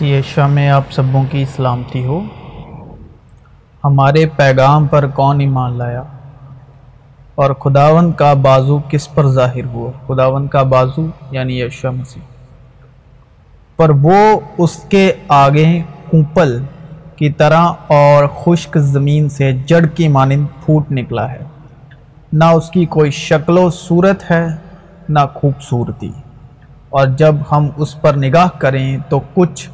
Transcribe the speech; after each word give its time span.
مسیح 0.00 0.16
عیشہ 0.16 0.40
میں 0.40 0.70
آپ 0.70 0.82
سبوں 0.90 1.24
کی 1.30 1.44
سلامتی 1.56 2.04
ہو۔ 2.04 2.20
ہمارے 3.84 4.26
پیغام 4.26 4.86
پر 4.86 5.06
کون 5.06 5.40
ایمان 5.40 5.78
لایا؟ 5.78 6.02
اور 7.34 7.50
خداون 7.50 8.12
کا 8.12 8.34
بازو 8.34 8.78
کس 8.88 9.14
پر 9.14 9.28
ظاہر 9.28 9.64
ہوا؟ 9.64 9.90
خداون 10.06 10.48
کا 10.48 10.62
بازو 10.62 11.06
یعنی 11.30 11.60
یشا 11.60 11.90
مسیح۔ 11.90 12.22
پر 13.76 13.90
وہ 13.90 14.40
اس 14.58 14.76
کے 14.76 15.12
آگے 15.28 15.82
کوپل 16.10 16.64
کی 17.16 17.30
طرح 17.30 17.62
اور 17.86 18.24
خشک 18.44 18.78
زمین 18.78 19.28
سے 19.28 19.52
جڑ 19.52 19.86
کی 19.86 20.08
مانند 20.08 20.46
پھوٹ 20.64 20.90
نکلا 20.90 21.32
ہے۔ 21.32 21.40
نہ 22.32 22.44
اس 22.44 22.70
کی 22.70 22.84
کوئی 22.84 23.10
شکل 23.10 23.58
و 23.58 23.70
صورت 23.70 24.30
ہے، 24.30 24.46
نہ 25.08 25.20
خوبصورتی۔ 25.34 26.12
اور 26.88 27.06
جب 27.06 27.34
ہم 27.52 27.68
اس 27.76 28.00
پر 28.00 28.16
نگاہ 28.16 28.48
کریں 28.58 28.98
تو 29.08 29.20
کچھ 29.34 29.70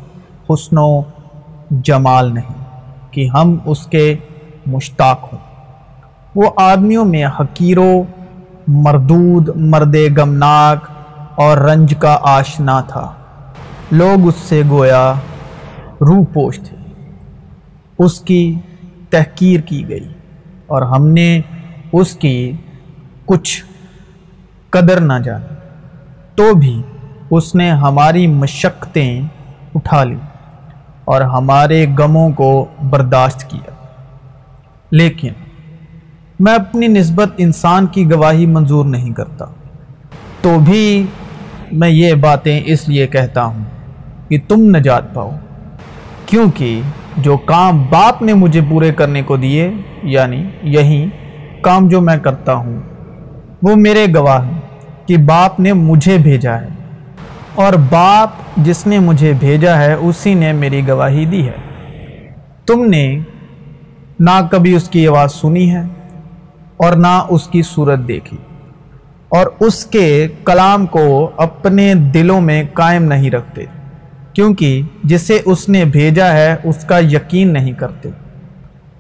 حسن 0.50 0.78
و 0.78 1.00
جمال 1.70 2.34
نہیں، 2.34 2.64
کہ 3.10 3.28
ہم 3.34 3.56
اس 3.64 3.86
کے 3.86 4.16
مشتاق 4.66 5.22
ہوں۔ 5.22 5.38
وہ 6.34 6.50
آدمیوں 6.56 7.04
میں 7.04 7.24
حقیر 7.24 7.78
و 7.78 8.02
مردود، 8.68 9.48
مرد 9.56 9.96
غمناک 10.16 10.90
اور 11.34 11.56
رنج 11.56 11.94
کا 11.98 12.18
آشنا 12.22 12.80
تھا۔ 12.80 13.12
لوگ 13.90 14.26
اس 14.26 14.34
سے 14.36 14.62
گویا 14.70 15.12
روح 16.00 16.24
پوش 16.32 16.58
تھے۔ 16.58 16.76
اس 17.98 18.20
کی 18.20 18.60
تحقیر 19.10 19.60
کی 19.60 19.88
گئی 19.88 20.08
اور 20.66 20.82
ہم 20.82 21.06
نے 21.06 21.40
اس 21.92 22.16
کی 22.16 22.52
کچھ 23.24 23.64
قدر 24.70 25.00
نہ 25.00 25.12
جانی 25.24 25.54
تو 26.34 26.54
بھی 26.54 26.82
اس 27.30 27.54
نے 27.54 27.70
ہماری 27.70 28.26
مشقتیں 28.26 29.22
اٹھا 29.74 30.04
لی 30.04 30.16
اور 31.04 31.20
ہمارے 31.20 31.86
غموں 31.98 32.30
کو 32.30 32.66
برداشت 32.90 33.50
کیا۔ 33.50 33.70
لیکن 34.90 35.32
میں 36.40 36.54
اپنی 36.54 36.86
نسبت 36.86 37.28
انسان 37.36 37.86
کی 37.86 38.10
گواہی 38.10 38.46
منظور 38.46 38.84
نہیں 38.84 39.12
کرتا۔ 39.12 39.44
تو 40.40 40.58
بھی 40.58 41.06
میں 41.72 41.88
یہ 41.88 42.14
باتیں 42.14 42.60
اس 42.64 42.88
لیے 42.88 43.06
کہتا 43.06 43.44
ہوں 43.44 43.64
کہ 44.28 44.38
تم 44.48 44.76
نجات 44.76 45.14
پاؤ۔ 45.14 45.30
کیونکہ 46.26 46.80
جو 47.16 47.36
کام 47.36 47.82
باپ 47.90 48.22
نے 48.22 48.34
مجھے 48.34 48.60
پورے 48.70 48.92
کرنے 48.92 49.22
کو 49.22 49.36
دیے 49.36 49.70
یعنی 50.02 50.48
یہی 50.62 51.08
کام 51.60 51.88
جو 51.88 52.00
میں 52.00 52.18
کرتا 52.18 52.54
ہوں، 52.54 52.80
وہ 53.62 53.76
میرے 53.76 54.06
گواہ 54.16 54.44
ہیں 54.44 54.60
کہ 55.06 55.16
باپ 55.16 55.60
نے 55.60 55.72
مجھے 55.72 56.18
بھیجا 56.18 56.60
ہے۔ 56.60 56.68
اور 57.54 57.72
باپ 57.90 58.30
جس 58.56 58.86
نے 58.86 58.98
مجھے 58.98 59.32
بھیجا 59.40 59.78
ہے، 59.78 59.92
اسی 59.92 60.34
نے 60.34 60.52
میری 60.52 60.88
گواہی 60.88 61.24
دی 61.24 61.48
ہے۔ 61.48 61.56
تم 62.66 62.84
نے 62.84 63.18
نہ 64.20 64.48
کبھی 64.50 64.74
اس 64.74 64.88
کی 64.88 65.08
آواز 65.08 65.32
سنی 65.32 65.70
ہے 65.70 65.82
اور 66.76 66.92
نہ 66.92 67.26
اس 67.28 67.46
کی 67.46 67.62
صورت 67.62 67.98
دیکھی۔ 68.08 68.36
اور 69.28 69.46
اس 69.60 69.86
کے 69.86 70.28
کلام 70.44 70.86
کو 70.86 71.30
اپنے 71.36 71.94
دلوں 71.94 72.40
میں 72.40 72.64
قائم 72.72 73.04
نہیں 73.04 73.30
رکھتے، 73.30 73.64
کیونکہ 74.32 74.82
جسے 75.04 75.38
اس 75.44 75.68
نے 75.68 75.84
بھیجا 75.84 76.32
ہے، 76.32 76.56
اس 76.64 76.84
کا 76.84 76.98
یقین 76.98 77.52
نہیں 77.52 77.72
کرتے۔ 77.72 78.10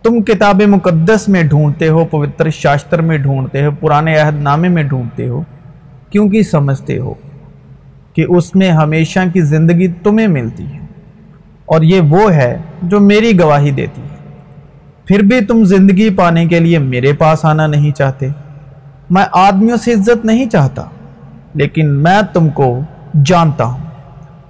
تم 0.02 0.22
کتاب 0.22 0.62
مقدس 0.62 1.28
میں 1.28 1.42
ڈھونڈتے 1.42 1.88
ہو، 1.88 2.04
پوتر 2.04 2.50
شاستر 2.50 3.02
میں 3.02 3.18
ڈھونڈتے 3.18 3.64
ہو، 3.64 3.70
پرانے 3.80 4.18
عہد 4.18 4.42
نامے 4.42 4.68
میں 4.68 4.82
ڈھونڈتے 4.82 5.28
ہو، 5.28 5.42
کیونکہ 6.10 6.42
سمجھتے 6.42 6.98
ہو۔ 6.98 7.14
کہ 8.14 8.24
اس 8.28 8.54
میں 8.54 8.70
ہمیشہ 8.70 9.20
کی 9.32 9.40
زندگی 9.40 9.88
تمہیں 9.88 10.26
ملتی 10.26 10.66
ہے۔ 10.66 10.78
اور 11.66 11.82
یہ 11.82 12.00
وہ 12.00 12.32
ہے 12.32 12.58
جو 12.82 13.00
میری 13.00 13.40
گواہی 13.40 13.70
دیتی 13.70 14.02
ہے۔ 14.02 14.14
پھر 15.04 15.22
بھی 15.22 15.40
تم 15.40 15.64
زندگی 15.64 16.10
پانے 16.10 16.46
کے 16.46 16.60
لیے 16.60 16.78
میرے 16.78 17.12
پاس 17.12 17.44
آنا 17.44 17.66
نہیں 17.66 17.90
چاہتے۔ 17.90 18.28
میں 19.10 19.24
آدمیوں 19.32 19.76
سے 19.76 19.92
عزت 19.92 20.24
نہیں 20.24 20.46
چاہتا، 20.46 20.84
لیکن 21.54 22.02
میں 22.02 22.22
تم 22.32 22.48
کو 22.48 22.80
جانتا 23.24 23.64
ہوں 23.64 23.84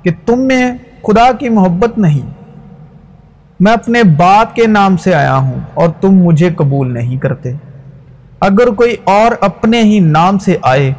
کہ 0.03 0.11
تم 0.27 0.39
میں 0.39 0.73
خدا 1.03 1.33
کی 1.33 1.49
محبت 1.49 1.99
نہیں۔ 1.99 2.31
میں 3.61 3.73
اپنے 3.73 4.03
باپ 4.03 4.55
کے 4.55 4.67
نام 4.67 4.97
سے 4.97 5.15
آیا 5.15 5.37
ہوں 5.37 5.61
اور 5.75 5.89
تم 6.01 6.11
مجھے 6.11 6.51
قبول 6.57 6.95
نہیں 6.95 7.17
کرتے۔ 7.17 7.53
اگر 8.41 8.67
کوئی 8.67 8.97
اور 9.05 9.33
اپنے 9.41 9.83
ہی 9.83 9.99
نام 9.99 10.39
سے 10.39 10.57
آئے 10.63 10.93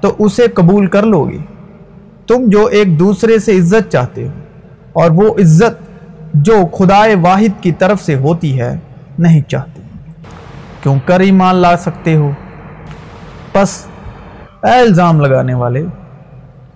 تو 0.00 0.14
اسے 0.18 0.46
قبول 0.46 0.86
کر 0.86 1.02
لو 1.02 1.24
گے۔ 1.24 1.38
تم 2.32 2.44
جو 2.48 2.64
ایک 2.66 2.98
دوسرے 2.98 3.38
سے 3.38 3.56
عزت 3.58 3.90
چاہتے 3.92 4.26
ہو، 4.28 4.32
اور 4.92 5.10
وہ 5.10 5.34
عزت 5.34 6.34
جو 6.34 6.54
خدا 6.72 7.00
واحد 7.22 7.62
کی 7.62 7.72
طرف 7.72 8.02
سے 8.02 8.14
ہوتی 8.14 8.60
ہے، 8.60 8.74
نہیں 9.18 9.40
چاہتے۔ 9.48 9.80
کیوں 10.82 10.98
کر 11.04 11.20
ایمان 11.20 11.56
لا 11.56 11.76
سکتے 11.76 12.14
ہو؟ 12.16 12.30
پس 13.52 13.84
اے 14.62 14.78
الزام 14.80 15.20
لگانے 15.20 15.54
والے، 15.54 15.84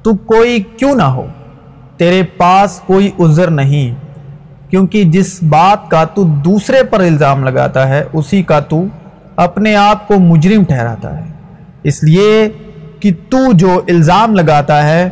تو 0.03 0.15
کوئی 0.27 0.63
کیوں 0.77 0.95
نہ 0.95 1.03
ہو۔ 1.03 1.27
تیرے 1.97 2.23
پاس 2.37 2.81
کوئی 2.87 3.11
عذر 3.21 3.51
نہیں، 3.51 3.95
کیونکہ 4.71 5.05
جس 5.05 5.43
بات 5.43 5.91
کا 5.91 6.05
تو 6.05 6.25
دوسرے 6.45 6.83
پر 6.83 7.01
الزام 7.01 7.45
لگاتا 7.45 7.89
ہے، 7.89 8.05
اسی 8.13 8.43
کا 8.43 8.61
تو 8.61 8.85
اپنے 9.37 9.75
آپ 9.77 10.09
کو 10.09 10.19
مجرم 10.21 10.65
ٹھہراتا 10.65 11.19
ہے۔ 11.19 11.25
اس 11.83 12.03
لیے 12.05 12.49
کہ 13.01 13.11
تو 13.29 13.53
جو 13.53 13.81
الزام 13.89 14.35
لگاتا 14.35 14.89
ہے 14.89 15.09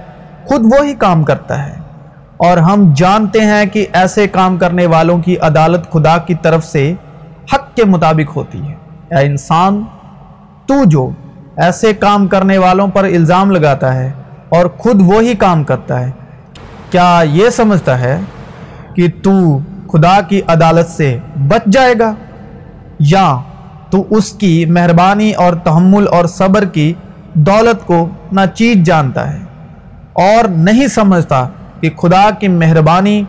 خود 0.47 0.73
وہی 0.79 0.95
کام 0.95 1.23
کرتا 1.23 1.67
ہے۔ 1.67 1.75
اور 2.37 2.57
ہم 2.57 2.93
جانتے 2.97 3.41
ہیں 3.41 3.67
کہ 3.67 3.87
ایسے 3.93 4.29
کام 4.29 4.57
کرنے 4.57 4.87
والوں 4.87 5.19
کی 5.19 5.39
عدالت 5.39 5.93
خدا 5.93 6.19
کی 6.19 6.35
طرف 6.35 6.65
سے 6.65 6.95
حق 7.53 7.77
کے 7.77 7.85
مطابق 7.85 8.37
ہوتی 8.37 8.69
ہے۔ 8.69 8.75
اے 9.17 9.27
انسان، 9.27 9.85
تو 10.67 10.85
جو 10.85 11.11
ایسے 11.57 11.95
کام 11.95 12.27
کرنے 12.27 12.59
والوں 12.59 12.89
پر 12.89 13.05
الزام 13.05 13.51
لگاتا 13.51 13.95
ہے 13.95 14.13
اور 14.49 14.67
خود 14.67 15.01
وہی 15.01 15.35
کام 15.35 15.65
کرتا 15.65 16.01
ہے، 16.01 16.11
کیا 16.91 17.23
یہ 17.25 17.51
سمجھتا 17.51 18.01
ہے 18.01 18.21
کہ 18.95 19.07
تو 19.23 19.59
خدا 19.93 20.21
کی 20.21 20.41
عدالت 20.47 20.89
سے 20.89 21.19
بچ 21.49 21.67
جائے 21.67 21.95
گا؟ 22.01 22.15
یا 23.01 23.37
تو 23.91 24.05
اس 24.11 24.33
کی 24.33 24.65
مہربانی 24.65 25.33
اور 25.33 25.53
تحمل 25.53 26.09
اور 26.09 26.25
صبر 26.25 26.65
کی 26.65 26.93
دولت 27.35 27.87
کو 27.87 28.09
ناچیز 28.33 28.77
جانتا 28.77 29.33
ہے؟ 29.33 29.39
اور 30.15 30.49
نہیں 30.49 30.87
سمجھتا 30.87 31.49
کہ 31.81 31.91
خدا 31.97 32.31
کی 32.31 32.49
مہربانی 32.49 33.23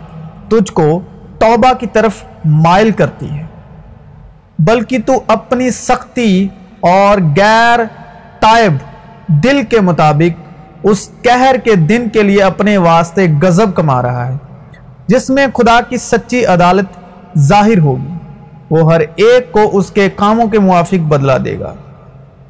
تجھ 0.49 0.71
کو 0.73 1.01
توبہ 1.39 1.73
کی 1.73 1.87
طرف 1.87 2.23
مائل 2.45 2.91
کرتی 2.91 3.29
ہے، 3.29 3.45
بلکہ 4.59 4.97
تو 5.05 5.13
اپنی 5.27 5.69
سختی 5.71 6.47
اور 6.79 7.17
غیر 7.37 7.79
تائب 8.39 8.73
دل 9.43 9.61
کے 9.63 9.81
مطابق 9.81 10.41
اس 10.83 11.09
کہر 11.21 11.55
کے 11.63 11.75
دن 11.75 12.09
کے 12.09 12.23
لیے 12.23 12.43
اپنے 12.43 12.77
واسطے 12.77 13.27
غضب 13.41 13.75
کما 13.75 14.01
رہا 14.01 14.27
ہے، 14.27 14.37
جس 15.07 15.29
میں 15.29 15.47
خدا 15.53 15.79
کی 15.89 15.97
سچی 15.97 16.45
عدالت 16.45 16.87
ظاہر 17.37 17.79
ہوگی۔ 17.79 18.13
وہ 18.69 18.93
ہر 18.93 19.01
ایک 19.15 19.51
کو 19.51 19.69
اس 19.73 19.91
کے 19.91 20.09
کاموں 20.15 20.47
کے 20.47 20.59
موافق 20.59 21.01
بدلا 21.03 21.37
دے 21.45 21.59
گا۔ 21.59 21.73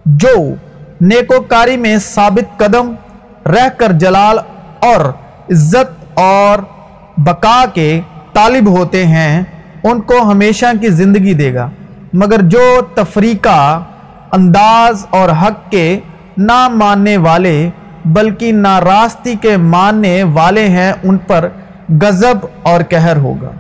جو 0.06 0.34
نیکوکاری 1.02 1.78
میں 1.78 1.98
ثابت 1.98 2.60
قدم 2.60 2.94
رہ 3.46 3.70
کر 3.78 3.92
جلال 3.92 4.38
اور 4.80 5.06
عزت 5.52 6.20
اور 6.20 6.60
بقا 7.18 7.66
کے 7.74 8.02
طالب 8.34 8.68
ہوتے 8.68 9.06
ہیں، 9.08 9.44
ان 9.84 10.02
کو 10.02 10.32
ہمیشہ 10.32 10.66
کی 10.82 10.88
زندگی 10.88 11.34
دے 11.34 11.54
گا۔ 11.54 11.70
مگر 12.14 12.42
جو 12.42 12.82
تفریقہ 12.96 13.84
انداز 14.32 15.06
اور 15.10 15.30
حق 15.30 15.72
کے 15.72 16.00
نہ 16.38 16.68
ماننے 16.68 17.18
والے، 17.18 17.70
بلکہ 18.06 18.52
ناراستی 18.52 19.36
کے 19.42 19.58
ماننے 19.58 20.24
والے 20.24 20.68
ہیں، 20.68 20.94
ان 21.04 21.18
پر 21.18 21.48
غضب 22.02 22.46
اور 22.64 22.82
کہر 22.82 23.18
ہوگا۔ 23.18 23.52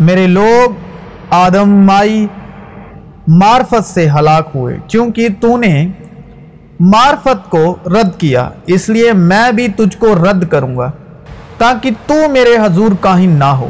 میرے 0.00 0.26
لوگ، 0.26 0.70
آدم 1.30 1.70
مائی 1.70 2.26
معرفت 3.26 3.84
سے 3.84 4.08
ہلاک 4.10 4.48
ہوئے 4.54 4.76
کیونکہ 4.86 5.28
تو 5.40 5.56
نے 5.56 5.88
معرفت 6.80 7.50
کو 7.50 7.76
رد 7.86 8.20
کیا۔ 8.20 8.48
اس 8.66 8.88
لیے 8.88 9.12
میں 9.12 9.52
بھی 9.52 9.68
تجھ 9.68 9.98
کو 9.98 10.14
رد 10.14 10.48
کروں 10.48 10.76
گا، 10.76 10.90
تاکہ 11.58 11.90
تو 12.06 12.14
میرے 12.30 12.56
حضور 12.64 12.92
کاہن 13.00 13.30
نہ 13.30 13.44
ہو۔ 13.44 13.68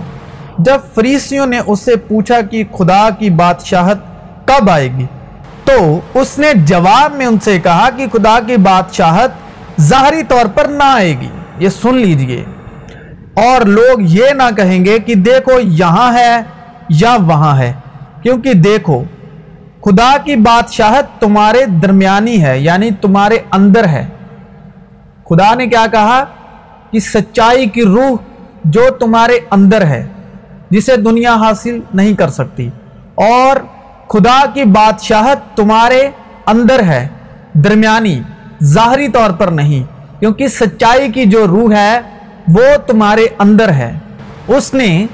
جب 0.59 0.79
فریسیوں 0.95 1.47
نے 1.47 1.59
اس 1.67 1.81
سے 1.81 1.97
پوچھا 1.97 2.41
کہ 2.41 2.65
خدا 2.79 3.09
کی 3.19 3.31
بادشاہت 3.31 3.99
کب 4.45 4.71
آئے 4.71 4.89
گی، 4.93 5.07
تو 5.65 6.01
اس 6.15 6.39
نے 6.39 6.53
جواب 6.55 7.15
میں 7.15 7.27
ان 7.27 7.39
سے 7.41 7.61
کہا 7.61 7.89
کہ 7.97 8.07
خدا 8.13 8.39
کی 8.47 8.57
بادشاہت 8.57 9.31
ظاہری 9.81 10.23
طور 10.23 10.47
پر 10.55 10.65
نہ 10.65 10.85
آئے 10.87 11.21
گی۔ 11.21 11.29
یہ 11.59 11.69
سن 11.69 11.95
لیجیے۔ 11.95 12.45
اور 13.35 13.67
لوگ 13.67 13.99
یہ 14.01 14.27
نہ 14.35 14.57
کہیں 14.57 14.85
گے 14.85 14.99
کہ 14.99 15.15
دیکھو 15.15 15.61
یہاں 15.61 16.19
ہے 16.19 16.43
یا 16.89 17.17
وہاں 17.21 17.59
ہے، 17.59 17.73
کیونکہ 18.23 18.53
دیکھو 18.53 19.05
خدا 19.91 20.17
کی 20.25 20.37
بادشاہت 20.37 21.21
تمہارے 21.21 21.65
درمیانی 21.67 22.45
ہے 22.45 22.59
یعنی 22.59 22.91
تمہارے 22.91 23.39
اندر 23.51 23.87
ہے۔ 23.87 24.07
خدا 25.29 25.55
نے 25.55 25.67
کیا 25.67 25.87
کہا؟ 25.93 26.25
کہ 26.91 26.99
سچائی 26.99 27.67
کی 27.67 27.83
روح 27.83 28.17
جو 28.65 28.91
تمہارے 29.01 29.39
اندر 29.51 29.85
ہے، 29.85 30.07
جسے 30.71 30.97
دنیا 30.97 31.35
حاصل 31.35 31.81
نہیں 31.95 32.15
کر 32.15 32.29
سکتی۔ 32.29 32.71
اور 33.15 33.57
خدا 34.09 34.47
کی 34.55 34.65
بادشاہت 34.65 35.57
تمہارے 35.57 36.11
اندر 36.47 36.83
ہے، 36.83 37.09
درمیانی، 37.53 38.21
ظاہری 38.65 39.09
طور 39.09 39.31
پر 39.31 39.47
نہیں۔ 39.47 39.85
کیونکہ 40.21 40.49
سچائی 40.49 41.13
کی 41.13 41.25
جو 41.25 41.47
روح 41.47 41.75
ہے، 41.75 42.01
وہ 42.49 42.77
تمہارے 42.87 43.27
اندر 43.39 43.69
ہے۔ 43.69 43.99
اس 44.49 44.75
نے 44.75 45.07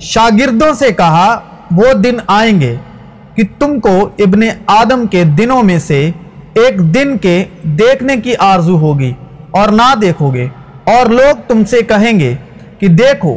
شاگردوں 0.00 0.74
سے 0.74 0.92
کہا، 0.92 1.40
وہ 1.70 1.92
دن 1.92 2.14
آئیں 2.26 2.60
گے۔ 2.60 2.76
کہ 3.36 3.42
تم 3.58 3.80
کو 3.80 4.08
ابن 4.18 4.40
آدم 4.66 5.06
کے 5.06 5.24
دنوں 5.24 5.62
میں 5.62 5.78
سے 5.78 6.10
ایک 6.54 6.94
دن 6.94 7.18
کے 7.18 7.44
دیکھنے 7.62 8.16
کی 8.16 8.34
آرزو 8.38 8.76
ہوگی 8.78 9.12
اور 9.50 9.68
نہ 9.68 9.94
دیکھو 10.02 10.34
گے۔ 10.34 10.48
اور 10.84 11.10
لوگ 11.10 11.40
تم 11.48 11.64
سے 11.64 11.82
کہیں 11.82 12.20
گے 12.20 12.34
کہ 12.78 12.88
دیکھو، 12.88 13.36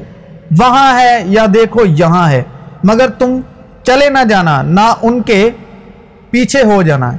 وہاں 0.59 0.99
ہے 0.99 1.23
یا 1.25 1.45
دیکھو، 1.53 1.85
یہاں 1.85 2.31
ہے۔ 2.31 2.43
مگر 2.83 3.09
تم 3.09 3.39
چلے 3.83 4.09
نہ 4.09 4.19
جانا، 4.29 4.61
نہ 4.61 4.93
ان 5.01 5.21
کے 5.21 5.49
پیچھے 6.29 6.63
ہو 6.63 6.81
جانا۔ 6.81 7.11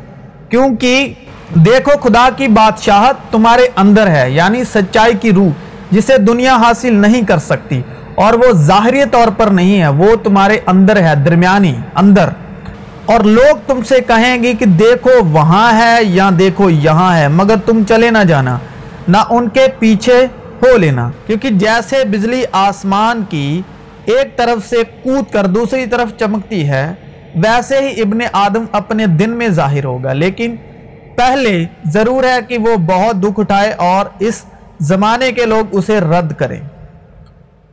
کیونکہ 0.48 1.12
دیکھو، 1.54 1.98
خدا 1.98 2.28
کی 2.36 2.48
بادشاہت 2.48 3.32
تمہارے 3.32 3.68
اندر 3.76 4.06
ہے 4.06 4.30
یعنی 4.30 4.64
سچائی 4.64 5.12
کی 5.20 5.32
روح، 5.32 5.50
جسے 5.90 6.18
دنیا 6.18 6.56
حاصل 6.56 6.94
نہیں 6.94 7.22
کر 7.22 7.38
سکتی۔ 7.38 7.82
اور 8.14 8.32
وہ 8.32 8.52
ظاہری 8.52 9.00
طور 9.10 9.28
پر 9.28 9.46
نہیں 9.46 9.80
ہے، 9.80 9.88
وہ 9.88 10.16
تمہارے 10.16 10.58
اندر 10.66 10.96
ہے، 10.96 11.14
درمیانی، 11.14 11.74
اندر۔ 11.94 12.28
اور 13.10 13.20
لوگ 13.20 13.56
تم 13.66 13.82
سے 13.82 14.00
کہیں 14.00 14.42
گے 14.42 14.54
کہ 14.54 14.66
دیکھو 14.66 15.24
وہاں 15.24 15.78
ہے 15.78 15.98
یا 16.02 16.30
دیکھو 16.38 16.70
یہاں 16.70 17.18
ہے، 17.18 17.28
مگر 17.28 17.54
تم 17.66 17.82
چلے 17.88 18.10
نہ 18.10 18.18
جانا، 18.28 18.58
نہ 19.08 19.16
ان 19.30 19.48
کے 19.48 19.66
پیچھے 19.78 20.26
ہو 20.62 20.76
لینا۔ 20.76 21.10
کیونکہ 21.26 21.50
جیسے 21.50 22.04
بجلی 22.04 22.42
آسمان 22.52 23.22
کی 23.28 23.62
ایک 24.04 24.36
طرف 24.36 24.68
سے 24.68 24.76
کود 25.02 25.32
کر 25.32 25.46
دوسری 25.46 25.86
طرف 25.86 26.18
چمکتی 26.18 26.68
ہے، 26.68 26.94
ویسے 27.34 27.80
ہی 27.80 28.00
ابن 28.00 28.18
آدم 28.32 28.64
اپنے 28.72 29.06
دن 29.06 29.30
میں 29.30 29.48
ظاہر 29.48 29.84
ہوگا۔ 29.84 30.12
لیکن 30.12 30.56
پہلے 31.16 31.64
ضرور 31.84 32.24
ہے 32.24 32.38
کہ 32.48 32.58
وہ 32.58 32.76
بہت 32.76 33.22
دکھ 33.22 33.40
اٹھائے 33.40 33.72
اور 33.72 34.06
اس 34.18 34.44
زمانے 34.80 35.32
کے 35.32 35.44
لوگ 35.44 35.64
اسے 35.72 36.00
رد 36.00 36.32
کریں۔ 36.32 36.60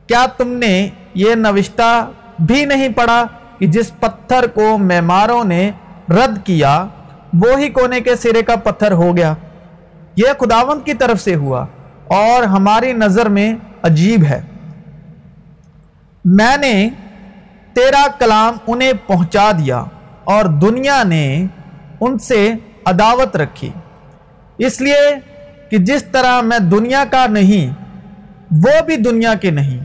کیا 0.08 0.26
تم 0.38 0.48
نے 0.48 0.90
یہ 1.14 1.36
نوشتہ 1.36 2.10
بھی 2.40 2.66
نہیں 2.66 2.90
پڑھا 2.90 3.26
کہ 3.60 3.68
جس 3.68 4.00
پتھر 4.00 4.48
کو 4.48 4.78
معماروں 4.78 5.44
نے 5.44 5.72
رد 6.10 6.46
کیا، 6.46 6.86
وہی 7.34 7.70
کونے 7.70 8.02
کے 8.02 8.16
سرے 8.16 8.42
کا 8.42 8.56
پتھر 8.56 8.92
ہو 8.92 9.18
گیا۔ 9.18 9.34
یہ 10.16 10.28
خداوند 10.40 10.86
کی 10.86 10.94
طرف 10.94 11.22
سے 11.22 11.36
ہوا 11.36 11.66
اور 12.08 12.44
ہماری 12.44 12.94
نظر 12.94 13.30
میں 13.30 13.56
عجیب 13.84 14.24
ہے۔ 14.24 14.42
میں 16.26 16.58
نے 16.58 16.90
تیرا 17.74 18.08
کلام 18.20 18.54
انہیں 18.68 18.94
پہنچا 19.08 19.52
دیا 19.52 19.84
اور 20.24 20.46
دنیا 20.46 21.04
نے 21.04 21.46
ان 22.02 22.18
سے 22.18 22.54
عداوت 22.86 23.36
رکھی۔ 23.36 23.70
اس 24.58 24.82
لیے 24.82 25.16
کہ 25.70 25.78
جس 25.78 26.04
طرح 26.04 26.42
میں 26.42 26.60
دنیا 26.60 27.04
کا 27.12 27.28
نہیں، 27.28 27.84
وہ 28.52 28.82
بھی 28.86 28.96
دنیا 28.96 29.34
کے 29.34 29.52
نہیں۔ 29.52 29.80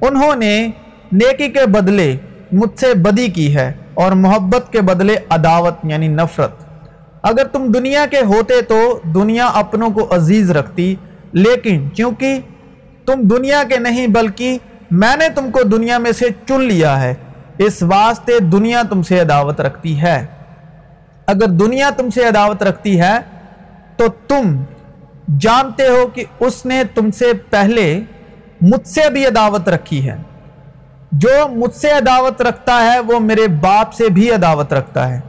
انہوں 0.00 0.36
نے 0.36 0.68
نیکی 1.12 1.48
کے 1.48 1.66
بدلے 1.66 2.16
مجھ 2.52 2.78
سے 2.80 2.94
بدی 2.94 3.28
کی 3.28 3.56
ہے 3.56 3.72
اور 3.94 4.12
محبت 4.12 4.72
کے 4.72 4.80
بدلے 4.80 5.16
عداوت 5.30 5.74
یعنی 5.84 6.08
نفرت۔ 6.08 6.52
اگر 7.22 7.46
تم 7.46 7.72
دنیا 7.72 8.06
کے 8.10 8.18
ہوتے 8.18 8.62
تو 8.62 9.00
دنیا 9.14 9.46
اپنوں 9.46 9.90
کو 9.90 10.06
عزیز 10.10 10.50
رکھتی، 10.50 10.94
لیکن 11.32 11.88
کیونکہ 11.88 12.40
تم 13.06 13.20
دنیا 13.22 13.62
کے 13.68 13.78
نہیں 13.78 14.06
بلکہ 14.06 14.58
میں 14.90 15.16
نے 15.16 15.28
تم 15.28 15.50
کو 15.50 15.62
دنیا 15.62 15.98
میں 15.98 16.12
سے 16.12 16.26
چن 16.46 16.60
لیا 16.60 17.00
ہے، 17.02 17.14
اس 17.58 17.82
واسطے 17.82 18.40
دنیا 18.40 18.82
تم 18.90 19.02
سے 19.02 19.20
عداوت 19.20 19.60
رکھتی 19.60 20.00
ہے۔ 20.02 20.26
اگر 21.26 21.46
دنیا 21.46 21.90
تم 21.96 22.10
سے 22.10 22.24
عداوت 22.24 22.62
رکھتی 22.62 23.00
ہے، 23.00 23.16
تو 23.96 24.04
تم 24.28 24.62
جانتے 25.38 25.88
ہو 25.88 26.06
کہ 26.06 26.24
اس 26.40 26.66
نے 26.66 26.82
تم 26.94 27.10
سے 27.10 27.24
پہلے 27.50 28.00
مجھ 28.60 28.88
سے 28.88 29.10
بھی 29.10 29.26
عداوت 29.26 29.68
رکھی 29.68 30.10
ہے۔ 30.10 30.16
جو 31.12 31.48
مجھ 31.48 31.74
سے 31.74 31.90
عداوت 31.90 32.42
رکھتا 32.42 32.92
ہے، 32.92 32.98
وہ 32.98 33.20
میرے 33.20 33.48
باپ 33.48 33.92
سے 33.92 34.08
بھی 34.08 34.30
عداوت 34.30 34.72
رکھتا 34.72 35.08
ہے۔ 35.08 35.20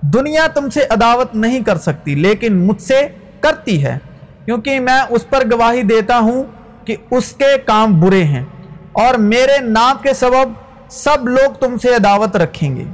دنیا 0.00 0.46
تم 0.46 0.70
سے 0.70 0.80
عداوت 0.90 1.34
نہیں 1.34 1.60
کر 1.60 1.78
سکتی، 1.78 2.14
لیکن 2.14 2.66
مجھ 2.66 2.82
سے 2.82 3.08
کرتی 3.40 3.84
ہے۔ 3.84 3.98
کیونکہ 4.44 4.80
میں 4.80 5.00
اس 5.08 5.30
پر 5.30 5.42
گواہی 5.52 5.82
دیتا 5.82 6.18
ہوں 6.18 6.42
کہ 6.84 6.96
اس 7.10 7.32
کے 7.32 7.58
کام 7.66 8.00
برے 8.00 8.24
ہیں 8.24 8.44
اور 8.92 9.14
میرے 9.14 9.58
نام 9.60 9.96
کے 10.02 10.14
سبب 10.14 10.52
سب 10.90 11.28
لوگ 11.28 11.52
تم 11.52 11.78
سے 11.78 11.94
عداوت 11.94 12.36
رکھیں 12.36 12.76
گے۔ 12.76 12.84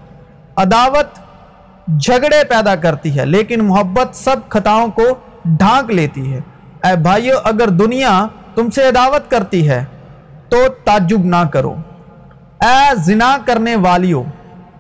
عداوت 0.57 1.19
جھگڑے 2.01 2.45
پیدا 2.49 2.75
کرتی 2.75 3.19
ہے، 3.19 3.27
لیکن 3.27 3.65
محبت 3.65 4.17
سب 4.17 4.37
خطاؤں 4.49 4.89
کو 4.89 5.03
ڈھانک 5.45 5.91
لیتی 5.91 6.33
ہے۔ 6.33 6.41
اے 6.85 6.97
بھائیو، 6.97 7.35
اگر 7.45 7.69
دنیا 7.69 8.27
تم 8.55 8.71
سے 8.71 8.89
عداوت 8.89 9.31
کرتی 9.31 9.69
ہے، 9.69 9.85
تو 10.49 10.57
تعجب 10.85 11.25
نہ 11.25 11.49
کرو۔ 11.53 11.75
اے 12.65 12.95
زنا 12.97 13.39
کرنے 13.45 13.77
والیوں 13.77 14.25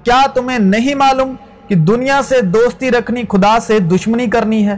کیا 0.04 0.22
تمہیں 0.34 0.58
نہیں 0.58 0.94
معلوم 0.94 1.34
کہ 1.68 1.74
دنیا 1.74 2.20
سے 2.28 2.40
دوستی 2.40 2.90
رکھنی 2.90 3.22
خدا 3.30 3.60
سے 3.60 3.78
دشمنی 3.78 4.26
کرنی 4.26 4.68
ہے؟ 4.68 4.74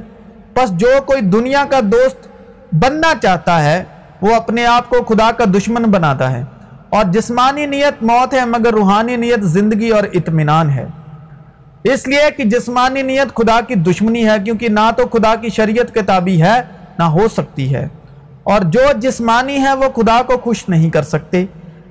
پس 0.54 0.70
جو 0.70 0.88
کوئی 1.06 1.20
دنیا 1.20 1.64
کا 1.70 1.80
دوست 1.82 2.28
بننا 2.72 3.12
چاہتا 3.22 3.64
ہے، 3.64 3.84
وہ 4.22 4.34
اپنے 4.34 4.66
آپ 4.66 4.88
کو 4.88 5.02
خدا 5.02 5.30
کا 5.32 5.44
دشمن 5.44 5.82
بناتا 5.82 6.32
ہے۔ 6.32 6.44
اور 6.88 7.04
جسمانی 7.04 7.66
نیت 7.66 8.02
موت 8.02 8.34
ہے، 8.34 8.44
مگر 8.44 8.70
روحانی 8.72 9.16
نیت 9.16 9.42
زندگی 9.42 9.88
اور 9.88 10.04
اطمینان 10.12 10.70
ہے۔ 10.70 10.86
اس 11.84 12.08
لیے 12.08 12.30
کہ 12.36 12.44
جسمانی 12.44 13.02
نیت 13.02 13.34
خدا 13.34 13.60
کی 13.60 13.74
دشمنی 13.74 14.28
ہے، 14.28 14.36
کیونکہ 14.44 14.68
نہ 14.68 14.90
تو 14.96 15.06
خدا 15.06 15.34
کی 15.34 15.48
شریعت 15.48 15.94
کتابی 15.94 16.42
ہے، 16.42 16.62
نہ 16.98 17.04
ہو 17.04 17.28
سکتی 17.28 17.74
ہے۔ 17.74 17.88
اور 18.42 18.60
جو 18.60 18.80
جسمانی 18.96 19.58
ہے، 19.58 19.74
وہ 19.74 20.02
خدا 20.02 20.22
کو 20.26 20.38
خوش 20.38 20.68
نہیں 20.68 20.90
کر 20.90 21.02
سکتے۔ 21.02 21.46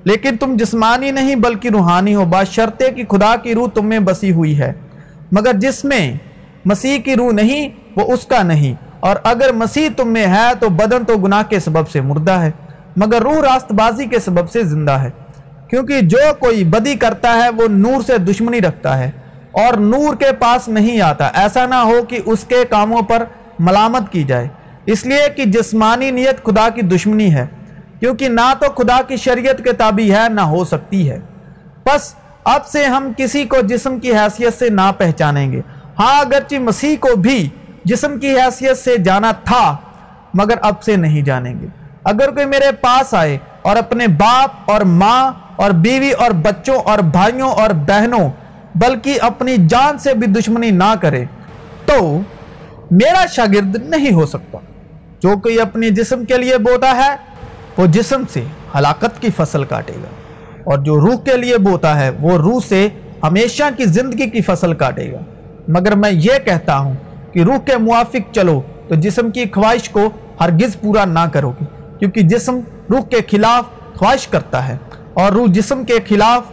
لیکن 0.05 0.37
تم 0.37 0.55
جسمانی 0.55 1.11
نہیں 1.11 1.35
بلکہ 1.35 1.69
روحانی 1.73 2.15
ہو۔ 2.15 2.25
بات 2.25 2.59
کہ 2.79 3.05
خدا 3.09 3.35
کی 3.35 3.53
روح 3.53 3.69
تم 3.69 3.85
میں 3.85 3.99
بسی 3.99 4.31
ہوئی 4.31 4.59
ہے۔ 4.59 4.73
مگر 5.31 5.53
جس 5.53 5.85
میں 5.85 6.13
مسیح 6.65 6.99
کی 6.99 7.15
روح 7.15 7.31
نہیں، 7.31 7.69
وہ 7.95 8.13
اس 8.13 8.25
کا 8.25 8.43
نہیں۔ 8.43 8.73
اور 8.99 9.15
اگر 9.23 9.53
مسیح 9.53 9.89
تم 9.97 10.07
میں 10.07 10.27
ہے 10.27 10.51
تو 10.59 10.69
بدن 10.69 11.05
تو 11.05 11.17
گناہ 11.17 11.43
کے 11.49 11.59
سبب 11.59 11.89
سے 11.89 12.01
مردہ 12.01 12.31
ہے، 12.31 12.51
مگر 12.95 13.21
روح 13.21 13.33
راست 13.33 13.71
بازی 13.71 14.05
کے 14.05 14.19
سبب 14.19 14.49
سے 14.49 14.63
زندہ 14.63 14.91
ہے۔ 14.91 15.09
کیونکہ 15.69 16.01
جو 16.01 16.17
کوئی 16.39 16.63
بدی 16.63 16.95
کرتا 16.95 17.33
ہے، 17.33 17.49
وہ 17.49 17.67
نور 17.67 18.01
سے 18.01 18.17
دشمنی 18.17 18.61
رکھتا 18.61 18.97
ہے۔ 18.97 19.11
اور 19.51 19.73
نور 19.73 20.15
کے 20.15 20.31
پاس 20.39 20.67
نہیں 20.67 21.01
آتا۔ 21.01 21.31
ایسا 21.33 21.65
نہ 21.65 21.75
ہو 21.75 22.03
کہ 22.09 22.19
اس 22.25 22.43
کے 22.43 22.63
کاموں 22.69 23.01
پر 23.01 23.23
ملامت 23.59 24.11
کی 24.11 24.23
جائے۔ 24.23 24.47
اس 24.85 25.05
لیے 25.05 25.29
کہ 25.35 25.45
جسمانی 25.45 26.11
نیت 26.11 26.45
خدا 26.45 26.69
کی 26.69 26.81
دشمنی 26.81 27.33
ہے۔ 27.33 27.45
کیونکہ 27.99 28.29
نہ 28.29 28.53
تو 28.59 28.71
خدا 28.71 29.01
کی 29.07 29.17
شریعت 29.17 29.63
کے 29.63 29.71
تابع 29.71 30.23
ہے، 30.23 30.29
نہ 30.29 30.41
ہو 30.41 30.65
سکتی 30.65 31.11
ہے۔ 31.11 31.19
بس 31.85 32.15
اب 32.43 32.67
سے 32.67 32.85
ہم 32.85 33.11
کسی 33.17 33.43
کو 33.43 33.57
جسم 33.61 33.99
کی 33.99 34.11
حیثیت 34.11 34.59
سے 34.59 34.69
نہ 34.69 34.91
پہچانیں 34.97 35.51
گے۔ 35.51 35.61
ہاں 35.99 36.19
اگرچہ 36.19 36.55
مسیح 36.55 36.95
کو 36.99 37.15
بھی 37.15 37.49
جسم 37.85 38.19
کی 38.19 38.33
حیثیت 38.33 38.77
سے 38.77 38.97
جانا 38.97 39.31
تھا، 39.31 39.75
مگر 40.33 40.55
اب 40.61 40.83
سے 40.83 40.95
نہیں 40.95 41.21
جانیں 41.21 41.59
گے۔ 41.59 41.67
اگر 42.03 42.31
کوئی 42.31 42.45
میرے 42.45 42.71
پاس 42.81 43.13
آئے 43.13 43.37
اور 43.61 43.75
اپنے 43.75 44.07
باپ 44.07 44.71
اور 44.71 44.81
ماں 44.81 45.31
اور 45.55 45.71
بیوی 45.71 46.11
اور 46.11 46.31
بچوں 46.31 46.75
اور 46.75 46.99
بھائیوں 46.99 47.49
اور 47.49 47.69
بہنوں، 47.69 48.29
بلکہ 48.75 49.17
اپنی 49.21 49.55
جان 49.69 49.97
سے 49.97 50.13
بھی 50.13 50.27
دشمنی 50.27 50.71
نہ 50.71 50.93
کرے، 51.01 51.25
تو 51.85 52.19
میرا 52.91 53.25
شاگرد 53.25 53.75
نہیں 53.89 54.13
ہو 54.13 54.25
سکتا۔ 54.25 54.57
جو 55.19 55.37
کوئی 55.37 55.59
اپنی 55.59 55.89
جسم 55.89 56.25
کے 56.25 56.37
لیے 56.37 56.57
بوتا 56.57 56.95
ہے 56.95 57.34
وہ 57.77 57.85
جسم 57.85 58.23
سے 58.33 58.43
ہلاکت 58.77 59.21
کی 59.21 59.27
فصل 59.37 59.63
کاٹے 59.63 59.93
گا 59.93 60.07
اور 60.63 60.77
جو 60.77 60.99
روح 60.99 61.15
کے 61.15 61.37
لیے 61.37 61.57
بوتا 61.57 61.99
ہے، 61.99 62.09
وہ 62.09 62.37
روح 62.37 62.59
سے 62.67 62.87
ہمیشہ 63.23 63.63
کی 63.77 63.85
زندگی 63.85 64.29
کی 64.29 64.41
فصل 64.41 64.73
کاٹے 64.73 65.11
گا۔ 65.11 65.17
مگر 65.67 65.95
میں 65.95 66.11
یہ 66.13 66.33
کہتا 66.45 66.77
ہوں 66.77 66.93
کہ 67.31 67.39
روح 67.39 67.57
کے 67.57 67.77
موافق 67.77 68.33
چلو 68.33 68.61
تو 68.87 68.95
جسم 68.95 69.31
کی 69.31 69.43
خواہش 69.53 69.89
کو 69.89 70.09
ہرگز 70.41 70.79
پورا 70.81 71.05
نہ 71.05 71.25
کرو 71.33 71.51
گے، 71.51 71.65
کیونکہ 71.99 72.21
جسم 72.21 72.59
روح 72.89 73.01
کے 73.01 73.17
خلاف 73.31 73.63
خواہش 73.95 74.27
کرتا 74.27 74.67
ہے 74.67 74.77
اور 75.13 75.31
روح 75.31 75.45
جسم 75.47 75.83
کے 75.83 75.99
خلاف 76.07 76.43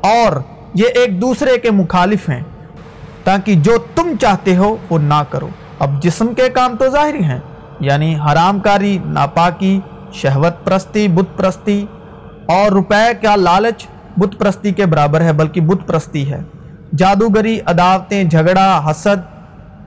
اور 0.00 0.40
یہ 0.74 0.86
ایک 0.94 1.20
دوسرے 1.20 1.58
کے 1.58 1.70
مخالف 1.70 2.28
ہیں۔ 2.28 2.42
تاکہ 3.24 3.54
جو 3.54 3.72
تم 3.94 4.12
چاہتے 4.20 4.56
ہو 4.56 4.76
وہ 4.90 4.98
نہ 4.98 5.22
کرو۔ 5.30 5.48
اب 5.78 6.02
جسم 6.02 6.34
کے 6.34 6.48
کام 6.48 6.76
تو 6.76 6.88
ظاہری 6.88 7.24
ہیں 7.24 7.40
یعنی 7.80 8.16
حرام 8.16 8.60
کاری، 8.60 8.98
ناپاکی، 9.04 9.80
شہوت 10.12 10.55
پرستی، 10.66 11.08
بت 11.08 11.38
پرستی 11.38 11.86
اور 12.46 12.72
روپے 12.72 13.12
کا 13.22 13.36
لالچ 13.36 13.86
بت 14.16 14.38
پرستی 14.38 14.72
کے 14.72 14.86
برابر 14.86 15.20
ہے، 15.20 15.32
بلکہ 15.32 15.60
بت 15.60 15.86
پرستی 15.88 16.32
ہے۔ 16.32 16.40
جادوگری، 16.96 17.60
عداوتیں، 17.66 18.24
جھگڑا، 18.24 18.90
حسد، 18.90 19.20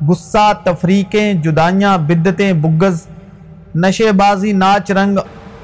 غصہ، 0.08 0.52
تفریقیں، 0.64 1.34
جدائیاں 1.34 1.98
بدتیں 1.98 2.54
بگز 2.54 3.08
نشے 3.76 4.12
بازی 4.12 4.52
ناچ 4.52 4.92
رنگ 4.92 5.18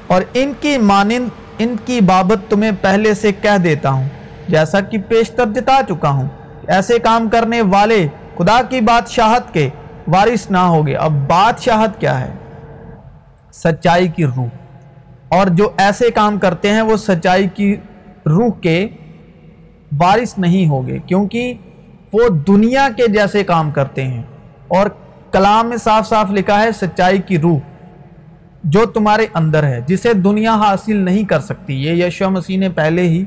اور 0.06 0.22
ان 0.34 0.52
کی 0.60 0.78
مانند، 0.78 1.28
ان 1.58 1.76
کی 1.84 2.00
بابت 2.00 2.50
تمہیں 2.50 2.72
پہلے 2.80 3.14
سے 3.14 3.32
کہہ 3.32 3.58
دیتا 3.58 3.90
ہوں، 3.90 4.08
جیسا 4.48 4.80
کہ 4.80 4.98
پیشتر 4.98 5.46
جتا 5.46 5.80
چکا 5.88 6.10
ہوں۔ 6.10 6.28
ایسے 6.66 6.98
کام 6.98 7.28
کرنے 7.28 7.60
والے 7.62 8.06
خدا 8.38 8.60
کی 8.68 8.80
بادشاہت 8.80 9.54
کے 9.54 9.68
وارث 10.06 10.50
نہ 10.50 10.58
ہوگے 10.58 10.94
اب 10.94 11.12
بادشاہت 11.12 12.00
کیا 12.00 12.20
ہے؟ 12.20 12.32
سچائی 13.52 14.08
کی 14.08 14.24
روح۔ 14.26 14.65
اور 15.28 15.46
جو 15.46 15.70
ایسے 15.76 16.10
کام 16.10 16.38
کرتے 16.38 16.72
ہیں 16.72 16.82
وہ 16.82 16.96
سچائی 16.96 17.48
کی 17.54 17.76
روح 18.26 18.50
کے 18.60 18.88
وارث 19.98 20.38
نہیں 20.38 20.68
ہوگے 20.68 20.98
کیونکہ 20.98 21.54
وہ 22.12 22.28
دنیا 22.28 22.88
کے 22.96 23.08
جیسے 23.08 23.44
کام 23.44 23.70
کرتے 23.70 24.04
ہیں۔ 24.04 24.22
اور 24.68 24.86
کلام 25.32 25.68
میں 25.68 25.76
صاف 25.76 26.08
صاف 26.08 26.30
لکھا 26.30 26.62
ہے، 26.62 26.72
سچائی 26.72 27.18
کی 27.18 27.38
روح 27.38 27.58
جو 28.64 28.86
تمہارے 28.86 29.26
اندر 29.34 29.62
ہے، 29.62 29.80
جسے 29.86 30.12
دنیا 30.12 30.54
حاصل 30.54 30.96
نہیں 30.96 31.24
کر 31.24 31.40
سکتی۔ 31.40 31.74
یہ 31.74 32.04
یشو 32.04 32.30
مسیح 32.30 32.58
نے 32.58 32.68
پہلے 32.68 33.02
ہی 33.02 33.24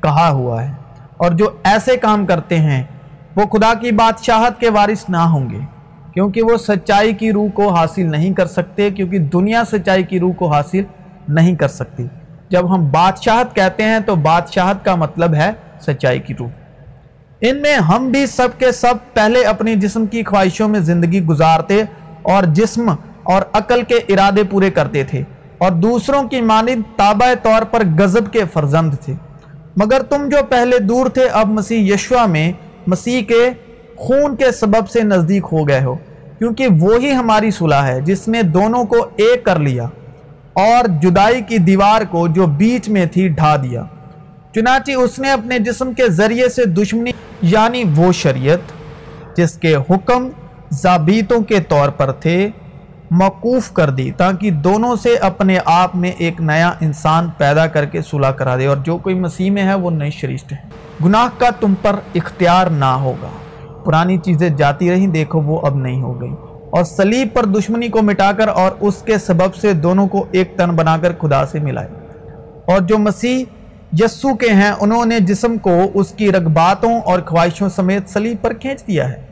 کہا 0.00 0.30
ہوا 0.30 0.68
ہے۔ 0.68 0.72
اور 1.16 1.30
جو 1.30 1.50
ایسے 1.64 1.96
کام 1.96 2.26
کرتے 2.26 2.58
ہیں، 2.58 2.82
وہ 3.36 3.46
خدا 3.46 3.74
کی 3.74 3.90
بادشاہت 3.90 4.60
کے 4.60 4.70
وارث 4.70 5.04
نہ 5.08 5.16
ہوں 5.16 5.50
گے، 5.50 5.58
کیونکہ 6.14 6.42
وہ 6.42 6.56
سچائی 6.56 7.14
کی 7.14 7.32
روح 7.32 7.48
کو 7.50 7.68
حاصل 7.74 8.10
نہیں 8.10 8.32
کر 8.32 8.46
سکتے، 8.46 8.90
کیونکہ 8.90 9.18
دنیا 9.18 9.62
سچائی 9.72 10.02
کی 10.02 10.20
روح 10.20 10.32
کو 10.32 10.52
حاصل 10.52 10.82
نہیں 11.28 11.56
کر 11.56 11.68
سکتی۔ 11.68 12.06
جب 12.48 12.74
ہم 12.74 12.88
بادشاہت 12.90 13.56
کہتے 13.56 13.82
ہیں 13.82 13.98
تو 14.00 14.14
بادشاہت 14.14 14.84
کا 14.84 14.94
مطلب 14.94 15.34
ہے 15.34 15.50
سچائی 15.80 16.18
کی 16.18 16.34
روح۔ 16.40 16.48
ان 17.40 17.62
میں 17.62 17.74
ہم 17.74 18.10
بھی 18.10 18.26
سب 18.26 18.48
کے 18.58 18.72
سب 18.72 18.94
پہلے 19.14 19.44
اپنی 19.44 19.74
جسم 19.74 20.06
کی 20.06 20.24
خواہشوں 20.24 20.68
میں 20.68 20.80
زندگی 20.80 21.24
گزارتے 21.24 21.82
اور 22.22 22.42
جسم 22.42 22.90
اور 23.22 23.42
عقل 23.52 23.82
کے 23.82 23.94
ارادے 23.94 24.42
پورے 24.50 24.70
کرتے 24.70 25.04
تھے 25.04 25.22
اور 25.58 25.70
دوسروں 25.70 26.28
کی 26.28 26.40
مانند 26.40 26.82
تابع 26.96 27.34
طور 27.42 27.62
پر 27.62 27.82
غزب 27.98 28.32
کے 28.32 28.44
فرزند 28.52 28.94
تھے۔ 28.94 29.14
مگر 29.76 30.02
تم 30.02 30.28
جو 30.28 30.36
پہلے 30.48 30.78
دور 30.78 31.06
تھے، 31.06 31.28
اب 31.28 31.48
مسیح 31.48 31.94
یشوا 31.94 32.26
میں 32.26 32.52
مسیح 32.86 33.22
کے 33.22 33.50
خون 33.96 34.36
کے 34.36 34.52
سبب 34.52 34.88
سے 34.88 35.02
نزدیک 35.02 35.44
ہو 35.52 35.68
گئے 35.68 35.84
ہو، 35.84 35.94
کیونکہ 36.38 36.66
وہی 36.80 37.12
ہماری 37.12 37.50
صلح 37.50 37.82
ہے 37.82 38.00
جس 38.00 38.28
نے 38.28 38.42
دونوں 38.42 38.84
کو 38.84 38.96
ایک 39.16 39.44
کر 39.44 39.58
لیا۔ 39.58 39.86
اور 40.56 40.84
جدائی 41.02 41.42
کی 41.42 41.58
دیوار 41.58 42.02
کو 42.10 42.28
جو 42.28 42.46
بیچ 42.46 42.88
میں 42.88 43.06
تھی 43.06 43.28
ڈھا 43.28 43.56
دیا۔ 43.56 43.82
چنانچہ 44.54 44.92
اس 44.92 45.18
نے 45.18 45.30
اپنے 45.30 45.58
جسم 45.58 45.92
کے 45.92 46.08
ذریعے 46.08 46.48
سے 46.48 46.64
دشمنی 46.64 47.10
یعنی 47.42 47.82
وہ 47.96 48.12
شریعت، 48.12 48.72
جس 49.36 49.52
کے 49.52 49.74
حکم 49.76 50.28
ضابطوں 50.72 51.40
کے 51.40 51.60
طور 51.60 51.88
پر 51.88 52.12
تھے، 52.12 52.48
موقوف 53.10 53.70
کر 53.72 53.90
دی 53.90 54.10
تاکہ 54.10 54.50
دونوں 54.50 54.96
سے 54.96 55.16
اپنے 55.16 55.58
آپ 55.64 55.96
میں 55.96 56.12
ایک 56.18 56.40
نیا 56.40 56.72
انسان 56.80 57.28
پیدا 57.36 57.66
کر 57.66 57.84
کے 57.84 58.02
صلح 58.02 58.30
کرا 58.30 58.56
دے 58.56 58.66
اور 58.66 58.76
جو 58.76 58.96
کوئی 58.98 59.14
مسیح 59.14 59.50
میں 59.50 59.62
ہے، 59.62 59.74
وہ 59.74 59.90
نئی 59.90 60.10
شریشت 60.10 60.52
ہے 60.52 60.56
گناہ 61.04 61.28
کا 61.38 61.50
تم 61.60 61.74
پر 61.82 61.96
اختیار 62.14 62.66
نہ 62.66 62.92
ہوگا۔ 63.00 63.28
پرانی 63.84 64.18
چیزیں 64.18 64.48
جاتی 64.48 64.90
رہیں، 64.90 65.06
دیکھو 65.06 65.40
وہ 65.40 65.60
اب 65.66 65.76
نہیں 65.76 66.02
ہو 66.02 66.20
گئی 66.20 66.34
اور 66.76 66.84
سلیب 66.84 67.28
پر 67.32 67.44
دشمنی 67.44 67.88
کو 67.88 68.02
مٹا 68.02 68.32
کر 68.32 68.48
اور 68.48 68.70
اس 68.80 68.94
کے 69.04 69.18
سبب 69.18 69.54
سے 69.54 69.72
دونوں 69.72 70.08
کو 70.08 70.26
ایک 70.30 70.52
تن 70.56 70.70
بنا 70.70 70.96
کر 70.98 71.12
خدا 71.20 71.46
سے 71.46 71.58
ملائے۔ 71.58 71.88
اور 72.66 72.80
جو 72.80 72.98
مسیح 72.98 73.44
یسو 74.00 74.34
کے 74.34 74.50
ہیں، 74.50 74.72
انہوں 74.80 75.04
نے 75.04 75.20
جسم 75.20 75.58
کو 75.58 75.80
اس 75.94 76.10
کی 76.10 76.32
رغباتوں 76.32 77.00
اور 77.00 77.20
خواہشوں 77.20 77.68
سمیت 77.68 78.08
سلیب 78.08 78.36
پر 78.40 78.52
کھینچ 78.52 78.86
دیا 78.86 79.08
ہے۔ 79.08 79.26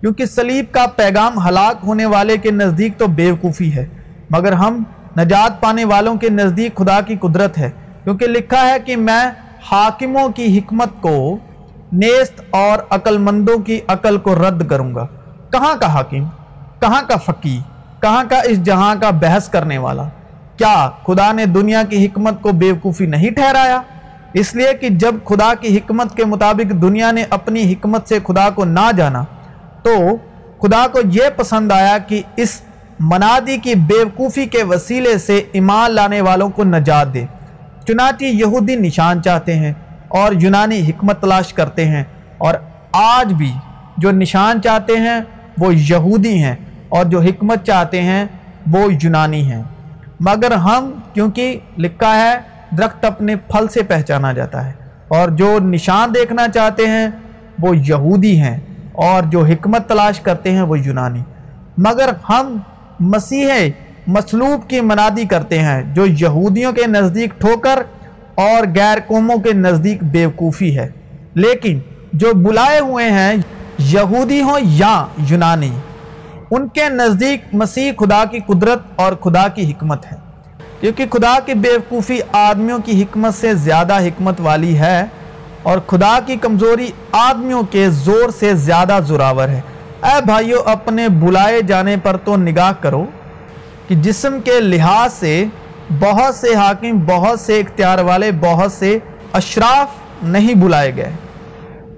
کیونکہ 0.00 0.24
سلیب 0.24 0.64
کا 0.70 0.86
پیغام 0.96 1.48
ہلاک 1.48 1.76
ہونے 1.86 2.06
والے 2.06 2.36
کے 2.36 2.50
نزدیک 2.50 2.98
تو 2.98 3.06
بیوقوفی 3.06 3.74
ہے، 3.74 3.86
مگر 4.30 4.52
ہم 4.52 4.82
نجات 5.18 5.60
پانے 5.60 5.84
والوں 5.84 6.14
کے 6.14 6.28
نزدیک 6.28 6.74
خدا 6.74 7.00
کی 7.00 7.16
قدرت 7.16 7.58
ہے۔ 7.58 7.70
کیونکہ 8.04 8.26
لکھا 8.26 8.68
ہے 8.68 8.76
کہ 8.84 8.96
میں 8.96 9.26
حاکموں 9.72 10.28
کی 10.28 10.58
حکمت 10.58 10.88
کو، 11.00 11.38
نیست 11.92 12.40
اور 12.50 12.78
عقل 12.90 13.18
مندوں 13.18 13.58
کی 13.58 13.80
عقل 13.88 14.16
کو 14.16 14.34
رد 14.34 14.68
کروں 14.68 14.94
گا۔ 14.94 15.06
کہاں 15.52 15.74
کا 15.80 15.94
حاکم؟ 15.94 16.43
کہاں 16.84 17.02
کا 17.08 17.16
فقی، 17.26 17.58
کہاں 18.00 18.24
کا 18.30 18.38
اس 18.44 18.62
جہاں 18.64 18.94
کا 19.00 19.10
بحث 19.20 19.48
کرنے 19.48 19.78
والا؟ 19.78 20.08
کیا 20.56 20.90
خدا 21.06 21.30
نے 21.32 21.44
دنیا 21.48 21.82
کی 21.90 22.04
حکمت 22.06 22.40
کو 22.42 22.52
بیوقوفی 22.52 23.06
نہیں 23.06 23.30
ٹھہرایا؟ 23.30 23.80
اس 24.34 24.54
لیے 24.54 24.72
کہ 24.80 24.88
جب 25.02 25.14
خدا 25.24 25.52
کی 25.60 25.76
حکمت 25.76 26.14
کے 26.16 26.24
مطابق 26.24 26.72
دنیا 26.82 27.10
نے 27.12 27.24
اپنی 27.30 27.62
حکمت 27.72 28.08
سے 28.08 28.18
خدا 28.26 28.48
کو 28.50 28.64
نہ 28.64 28.90
جانا، 28.96 29.22
تو 29.82 29.94
خدا 30.62 30.86
کو 30.92 31.00
یہ 31.12 31.28
پسند 31.36 31.72
آیا 31.72 31.96
کہ 32.08 32.20
اس 32.36 32.60
منادی 33.00 33.56
کی 33.56 33.74
بیوقوفی 33.86 34.44
کے 34.46 34.62
وسیلے 34.62 35.16
سے 35.18 35.40
ایمان 35.52 35.90
لانے 35.90 36.20
والوں 36.20 36.50
کو 36.50 36.64
نجات 36.64 37.14
دے۔ 37.14 37.24
چنانچہ 37.86 38.24
یہودی 38.24 38.76
نشان 38.76 39.22
چاہتے 39.22 39.54
ہیں 39.54 39.72
اور 40.18 40.32
یونانی 40.40 40.80
حکمت 40.88 41.20
تلاش 41.20 41.52
کرتے 41.52 41.84
ہیں، 41.86 42.04
اور 42.38 42.54
آج 42.92 43.32
بھی 43.32 43.52
جو 43.96 44.10
نشان 44.12 44.62
چاہتے 44.62 44.96
ہیں 44.98 45.20
وہ 45.58 45.74
یہودی 45.74 46.36
ہیں۔ 46.42 46.54
اور 46.94 47.04
جو 47.04 47.20
حکمت 47.20 47.64
چاہتے 47.66 48.02
ہیں 48.02 48.24
وہ 48.72 48.82
یونانی 49.02 49.42
ہیں۔ 49.42 49.62
مگر 50.20 50.52
ہم 50.58 50.90
کیونکہ 51.14 51.58
لکھا 51.78 52.14
ہے، 52.16 52.34
درخت 52.78 53.04
اپنے 53.04 53.36
پھل 53.48 53.68
سے 53.68 53.82
پہچانا 53.82 54.32
جاتا 54.32 54.64
ہے، 54.66 54.72
اور 55.08 55.28
جو 55.30 55.58
نشان 55.62 56.14
دیکھنا 56.14 56.46
چاہتے 56.48 56.86
ہیں 56.86 57.06
وہ 57.58 57.76
یہودی 57.78 58.38
ہیں، 58.40 58.58
اور 59.06 59.22
جو 59.22 59.44
حکمت 59.44 59.88
تلاش 59.88 60.20
کرتے 60.20 60.52
ہیں 60.52 60.62
وہ 60.62 60.78
یونانی۔ 60.78 61.22
مگر 61.78 62.12
ہم 62.28 62.56
مسیح 63.00 63.50
مسلوب 64.06 64.68
کی 64.70 64.80
منادی 64.80 65.24
کرتے 65.24 65.58
ہیں، 65.58 65.82
جو 65.94 66.06
یہودیوں 66.20 66.72
کے 66.72 66.86
نزدیک 66.86 67.40
ٹھوکر 67.40 67.82
اور 68.34 68.66
غیر 68.76 68.98
قوموں 69.06 69.38
کے 69.38 69.52
نزدیک 69.52 70.02
بیوقوفی 70.04 70.76
ہے۔ 70.78 70.88
لیکن 71.34 71.78
جو 72.12 72.32
بلائے 72.34 72.78
ہوئے 72.80 73.10
ہیں، 73.10 73.34
یہودی 73.78 74.40
ہوں 74.42 74.60
یا 74.62 74.94
یونانی 75.30 75.70
ان 76.56 76.68
کے 76.68 76.88
نزدیک 76.88 77.44
مسیح 77.52 77.92
خدا 77.98 78.24
کی 78.30 78.38
قدرت 78.46 78.78
اور 78.96 79.12
خدا 79.12 79.48
کی 79.48 79.70
حکمت 79.70 80.12
ہے۔ 80.12 80.16
کیونکہ 80.80 81.04
خدا 81.10 81.38
کی 81.46 81.54
بیوقوفی 81.54 82.20
آدمیوں 82.32 82.78
کی 82.84 83.02
حکمت 83.02 83.34
سے 83.34 83.54
زیادہ 83.54 84.00
حکمت 84.00 84.40
والی 84.40 84.78
ہے 84.78 85.04
اور 85.62 85.78
خدا 85.86 86.18
کی 86.26 86.36
کمزوری 86.36 86.90
آدمیوں 87.12 87.62
کے 87.62 87.90
زور 87.90 88.30
سے 88.38 88.54
زیادہ 88.54 88.98
زراور 89.06 89.48
ہے۔ 89.48 89.60
اے 90.02 90.24
بھائیو، 90.24 90.56
اپنے 90.64 91.08
بلائے 91.08 91.62
جانے 91.62 91.96
پر 92.02 92.16
تو 92.16 92.36
نگاہ 92.36 92.72
کرو 92.80 93.06
کہ 93.88 93.94
جسم 93.94 94.40
کے 94.44 94.60
لحاظ 94.60 95.12
سے 95.12 95.44
بہت 96.00 96.34
سے 96.34 96.54
حاکم، 96.54 96.98
بہت 97.06 97.40
سے 97.40 97.60
اختیار 97.60 97.98
والے، 97.98 98.30
بہت 98.40 98.72
سے 98.72 98.98
اشراف 99.32 99.88
نہیں 100.22 100.54
بلائے 100.54 100.96
گئے۔ 100.96 101.12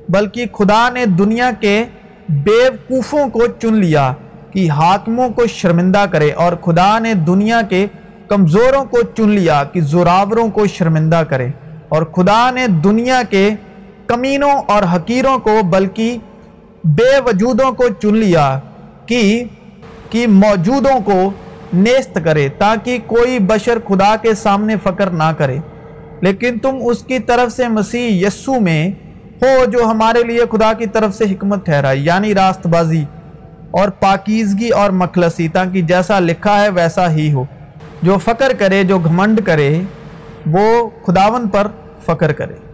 بلکہ 0.08 0.46
خدا 0.52 0.88
نے 0.88 1.06
دنیا 1.06 1.50
کے 1.60 1.84
بیوقوفوں 2.28 3.28
کو 3.28 3.46
چن 3.46 3.74
لیا۔ 3.74 4.12
کہ 4.56 4.70
حاکموں 4.70 5.28
کو 5.28 5.46
شرمندہ 5.46 6.04
کرے 6.10 6.32
اور 6.32 6.52
خدا 6.52 6.98
نے 6.98 7.14
دنیا 7.14 7.62
کے 7.62 7.86
کمزوروں 8.28 8.84
کو 8.84 9.02
چن 9.16 9.28
لیا 9.28 9.64
کہ 9.64 9.80
زوراوروں 9.80 10.50
کو 10.50 10.66
شرمندہ 10.66 11.22
کرے 11.28 11.48
اور 11.88 12.02
خدا 12.02 12.50
نے 12.50 12.66
دنیا 12.66 13.22
کے 13.30 13.50
کمینوں 14.06 14.50
اور 14.50 14.82
حقیروں 14.94 15.38
کو 15.38 15.60
بلکہ 15.70 16.18
بے 16.84 17.20
وجودوں 17.26 17.72
کو 17.72 17.88
چن 18.02 18.16
لیا 18.16 18.60
کہ 19.06 19.44
کہ 20.10 20.26
موجودوں 20.26 21.00
کو 21.04 21.30
نیست 21.72 22.18
کرے 22.24 22.48
تاکہ 22.48 22.98
کوئی 23.06 23.38
بشر 23.38 23.78
خدا 23.88 24.16
کے 24.16 24.34
سامنے 24.34 24.76
فکر 24.82 25.10
نہ 25.10 25.32
کرے۔ 25.38 25.58
لیکن 26.20 26.58
تم 26.58 26.76
اس 26.84 27.02
کی 27.02 27.18
طرف 27.18 27.52
سے 27.52 27.68
مسیح 27.68 28.26
یسو 28.26 28.60
میں 28.60 28.90
ہو 29.42 29.64
جو 29.64 29.84
ہمارے 29.84 30.22
لیے 30.22 30.40
خدا 30.52 30.72
کی 30.72 30.86
طرف 30.86 31.14
سے 31.14 31.24
حکمت 31.24 31.64
ٹھہرائی 31.66 32.04
یعنی 32.04 32.34
راست 32.34 32.66
بازی 32.66 33.04
اور 33.70 33.88
پاکیزگی 33.88 34.68
اور 34.68 34.90
مخلصیتا 34.90 35.64
کی 35.64 35.82
جیسا 35.82 36.20
لکھا 36.20 36.60
ہے 36.60 36.68
ویسا 36.68 37.10
ہی 37.10 37.32
ہو۔ 37.32 37.44
جو 38.02 38.18
فقر 38.18 38.52
کرے، 38.58 38.84
جو 38.84 38.98
گھمنڈ 38.98 39.40
کرے، 39.44 39.80
وہ 40.46 40.90
خداون 41.06 41.48
پر 41.48 41.66
فقر 42.04 42.32
کرے۔ 42.32 42.65